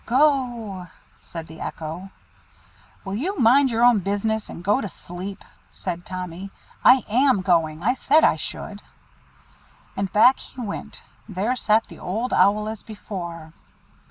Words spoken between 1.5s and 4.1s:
Echo. "Will you mind your own